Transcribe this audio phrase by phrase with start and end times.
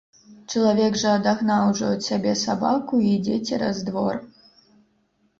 [0.51, 4.15] Чалавек жа адагнаў ужо ад сябе сабаку і ідзе цераз двор.